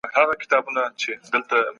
کټوازی 0.03 1.65